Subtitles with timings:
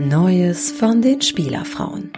[0.00, 2.12] Neues von den Spielerfrauen.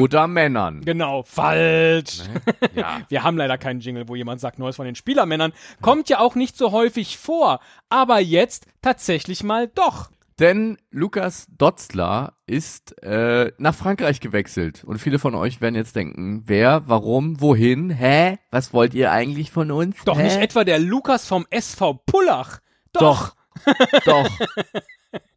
[0.00, 0.80] Oder Männern.
[0.84, 2.22] Genau, falsch.
[2.74, 3.02] Ja.
[3.08, 5.52] Wir haben leider keinen Jingle, wo jemand sagt Neues von den Spielermännern.
[5.80, 7.60] Kommt ja auch nicht so häufig vor.
[7.88, 10.10] Aber jetzt tatsächlich mal doch.
[10.40, 14.82] Denn Lukas Dotzler ist äh, nach Frankreich gewechselt.
[14.82, 18.38] Und viele von euch werden jetzt denken, wer, warum, wohin, hä?
[18.50, 19.96] Was wollt ihr eigentlich von uns?
[20.04, 20.24] Doch hä?
[20.24, 22.58] nicht etwa der Lukas vom SV Pullach.
[23.00, 23.34] Doch.
[24.04, 24.28] Doch.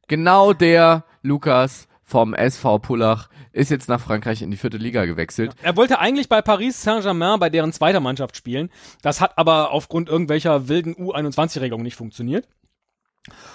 [0.07, 5.53] Genau der Lukas vom SV Pullach ist jetzt nach Frankreich in die vierte Liga gewechselt.
[5.61, 8.69] Er wollte eigentlich bei Paris Saint-Germain bei deren zweiter Mannschaft spielen.
[9.01, 12.47] Das hat aber aufgrund irgendwelcher wilden U21-Regelungen nicht funktioniert.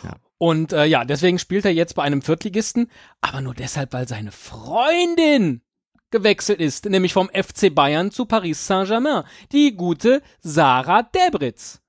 [0.02, 0.16] Ja.
[0.36, 4.32] Und äh, ja, deswegen spielt er jetzt bei einem Viertligisten, aber nur deshalb, weil seine
[4.32, 5.62] Freundin
[6.10, 11.81] gewechselt ist, nämlich vom FC Bayern zu Paris Saint-Germain, die gute Sarah Debritz.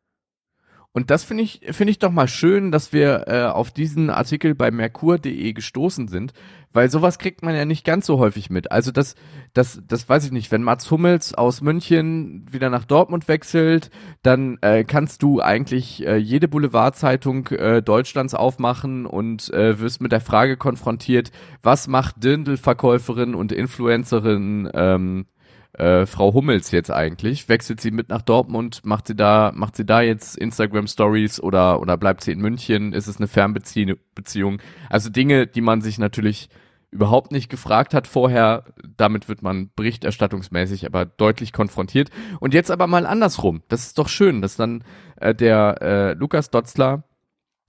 [0.96, 4.54] Und das finde ich, finde ich doch mal schön, dass wir äh, auf diesen Artikel
[4.54, 6.34] bei merkur.de gestoßen sind,
[6.72, 8.72] weil sowas kriegt man ja nicht ganz so häufig mit.
[8.72, 9.16] Also das,
[9.54, 10.52] das, das weiß ich nicht.
[10.52, 13.90] Wenn Mats Hummels aus München wieder nach Dortmund wechselt,
[14.22, 20.12] dann äh, kannst du eigentlich äh, jede Boulevardzeitung äh, Deutschlands aufmachen und äh, wirst mit
[20.12, 21.32] der Frage konfrontiert,
[21.64, 25.26] was macht Dirndl-Verkäuferin und Influencerin ähm,
[25.74, 27.50] äh, Frau Hummels jetzt eigentlich?
[27.50, 28.86] Wechselt sie mit nach Dortmund?
[28.86, 32.94] Macht sie da, macht sie da jetzt Instagram Stories oder, oder bleibt sie in München?
[32.94, 33.98] Ist es eine Fernbeziehung?
[34.16, 34.60] Beziehung?
[34.90, 36.50] Also Dinge, die man sich natürlich
[36.92, 38.66] überhaupt nicht gefragt hat vorher.
[38.98, 42.10] Damit wird man berichterstattungsmäßig aber deutlich konfrontiert.
[42.40, 43.64] Und jetzt aber mal andersrum.
[43.68, 44.84] Das ist doch schön, dass dann
[45.18, 47.04] äh, der äh, Lukas Dotzler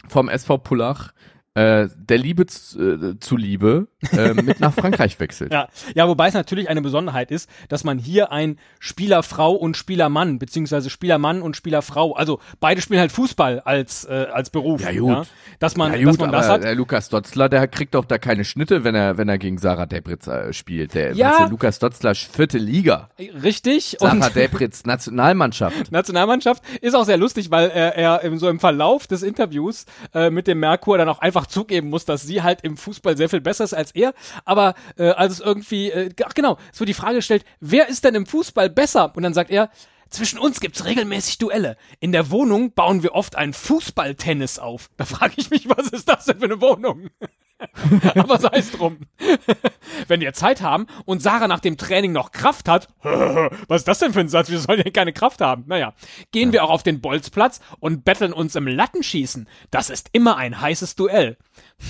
[0.09, 1.13] vom SV Pullach
[1.55, 5.53] äh, der Liebe zu, äh, zuliebe äh, mit nach Frankreich wechselt.
[5.53, 10.39] Ja, ja, wobei es natürlich eine Besonderheit ist, dass man hier ein Spielerfrau und Spielermann,
[10.39, 14.83] beziehungsweise Spielermann und Spielerfrau, also beide spielen halt Fußball als, äh, als Beruf.
[14.83, 15.29] Ja, gut.
[15.61, 16.65] Dass man, Ja, dass gut, man das hat.
[16.65, 19.87] der Lukas Dotzler, der kriegt doch da keine Schnitte, wenn er, wenn er gegen Sarah
[19.87, 20.95] Debritz äh, spielt.
[20.95, 21.45] Der, Ja.
[21.45, 23.11] du, Lukas Dotzler, vierte Liga.
[23.43, 23.97] Richtig.
[24.01, 25.91] Sarah und Debritz, Nationalmannschaft.
[25.93, 30.47] Nationalmannschaft ist auch sehr lustig, weil er, er so im Verlauf des Interviews äh, mit
[30.47, 33.65] dem Merkur dann auch einfach zugeben muss, dass sie halt im Fußball sehr viel besser
[33.65, 34.15] ist als er.
[34.45, 38.05] Aber äh, als es irgendwie, äh, ach genau, es wird die Frage gestellt, wer ist
[38.05, 39.15] denn im Fußball besser?
[39.15, 39.71] Und dann sagt er,
[40.11, 41.77] zwischen uns gibt's regelmäßig Duelle.
[41.99, 44.91] In der Wohnung bauen wir oft ein Fußballtennis auf.
[44.97, 47.11] Da frage ich mich, was ist das denn für eine Wohnung?
[48.15, 48.99] Aber sei es drum.
[50.09, 53.99] Wenn wir Zeit haben und Sarah nach dem Training noch Kraft hat, was ist das
[53.99, 54.51] denn für ein Satz?
[54.51, 55.65] Wir sollen ja keine Kraft haben.
[55.67, 55.95] Naja,
[56.33, 59.49] gehen wir auch auf den Bolzplatz und betteln uns im Lattenschießen.
[59.71, 61.37] Das ist immer ein heißes Duell.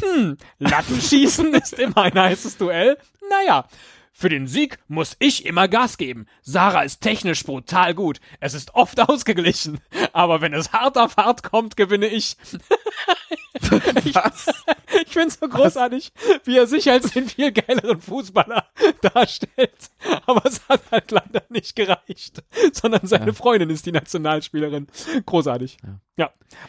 [0.00, 2.98] Hm, Lattenschießen ist immer ein heißes Duell?
[3.28, 3.66] Naja.
[4.16, 6.26] Für den Sieg muss ich immer Gas geben.
[6.40, 8.20] Sarah ist technisch brutal gut.
[8.38, 9.80] Es ist oft ausgeglichen.
[10.12, 12.36] Aber wenn es hart auf hart kommt, gewinne ich.
[14.14, 14.46] Was?
[15.06, 16.12] Ich find's so großartig,
[16.44, 18.64] wie er sich als den viel geileren Fußballer
[19.00, 19.90] darstellt.
[20.26, 22.44] Aber es hat halt leider nicht gereicht.
[22.72, 24.86] Sondern seine Freundin ist die Nationalspielerin.
[25.26, 25.78] Großartig.
[25.82, 25.98] Ja.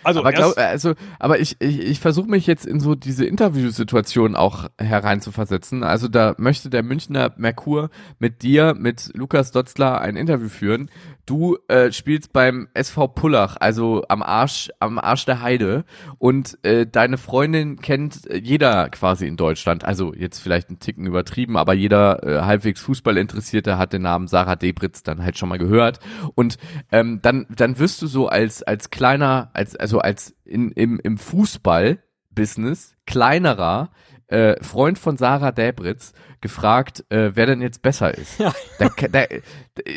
[0.03, 4.35] Also, aber, glaub, also, aber ich, ich, ich versuche mich jetzt in so diese Interviewsituation
[4.35, 5.83] auch hereinzuversetzen.
[5.83, 7.89] Also da möchte der Münchner Merkur
[8.19, 10.89] mit dir, mit Lukas Dotzler ein Interview führen.
[11.25, 15.85] Du äh, spielst beim SV Pullach, also am Arsch, am Arsch der Heide.
[16.19, 19.85] Und äh, deine Freundin kennt jeder quasi in Deutschland.
[19.85, 24.55] Also jetzt vielleicht ein Ticken übertrieben, aber jeder äh, halbwegs Fußballinteressierte hat den Namen Sarah
[24.55, 25.99] Debritz dann halt schon mal gehört.
[26.35, 26.57] Und
[26.91, 31.17] ähm, dann, dann wirst du so als, als kleiner, als, also als in, im, im
[31.17, 33.91] Fußball-Business kleinerer
[34.27, 38.39] äh, Freund von Sarah Debritz gefragt, äh, wer denn jetzt besser ist.
[38.39, 38.53] Ja.
[38.79, 39.25] Da, da,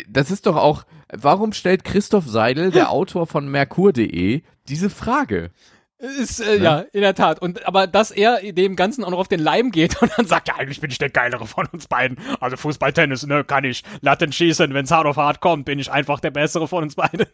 [0.08, 5.50] das ist doch auch, warum stellt Christoph Seidel, der Autor von Merkur.de, diese Frage?
[5.98, 7.40] ist, äh, ja, in der Tat.
[7.40, 10.48] Und, aber dass er dem Ganzen auch noch auf den Leim geht und dann sagt,
[10.48, 12.18] ja, eigentlich bin ich der Geilere von uns beiden.
[12.40, 13.82] Also Fußball, Tennis, ne, kann ich.
[14.00, 17.26] Latten schießen, wenn's hart auf hart kommt, bin ich einfach der Bessere von uns beiden.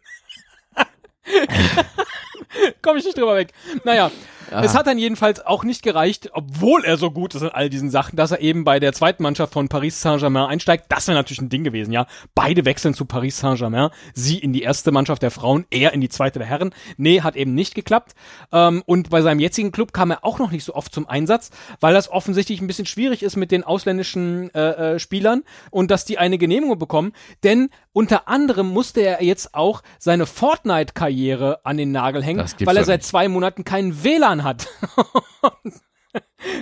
[2.83, 3.49] Komm ich nicht drüber weg.
[3.85, 4.11] Naja,
[4.63, 7.91] es hat dann jedenfalls auch nicht gereicht, obwohl er so gut ist in all diesen
[7.91, 10.87] Sachen, dass er eben bei der zweiten Mannschaft von Paris Saint-Germain einsteigt.
[10.89, 12.07] Das wäre natürlich ein Ding gewesen, ja.
[12.35, 13.91] Beide wechseln zu Paris Saint-Germain.
[14.15, 16.75] Sie in die erste Mannschaft der Frauen, er in die zweite der Herren.
[16.97, 18.15] Nee, hat eben nicht geklappt.
[18.53, 21.51] Ähm, und bei seinem jetzigen Club kam er auch noch nicht so oft zum Einsatz,
[21.81, 26.05] weil das offensichtlich ein bisschen schwierig ist mit den ausländischen äh, äh, Spielern und dass
[26.05, 27.13] die eine Genehmigung bekommen.
[27.43, 32.85] Denn unter anderem musste er jetzt auch seine Fortnite-Karriere an den Nagel hängen, weil er
[32.85, 34.69] seit zwei Monaten keinen WLAN hat.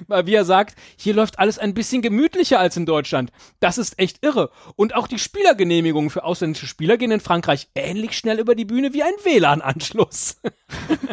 [0.08, 3.32] wie er sagt, hier läuft alles ein bisschen gemütlicher als in Deutschland.
[3.60, 4.50] Das ist echt irre.
[4.76, 8.92] Und auch die Spielergenehmigungen für ausländische Spieler gehen in Frankreich ähnlich schnell über die Bühne
[8.92, 10.40] wie ein WLAN-Anschluss.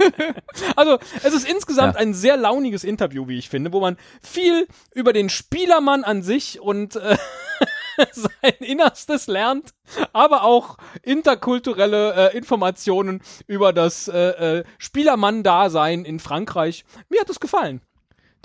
[0.75, 2.01] also es ist insgesamt ja.
[2.01, 6.59] ein sehr launiges Interview, wie ich finde, wo man viel über den Spielermann an sich
[6.59, 7.17] und äh,
[8.13, 9.73] sein Innerstes lernt,
[10.13, 16.85] aber auch interkulturelle äh, Informationen über das äh, äh, Spielermann-Dasein in Frankreich.
[17.09, 17.81] Mir hat es gefallen.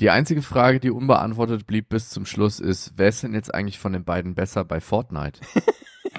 [0.00, 3.78] Die einzige Frage, die unbeantwortet blieb bis zum Schluss, ist, wer ist denn jetzt eigentlich
[3.78, 5.40] von den beiden besser bei Fortnite?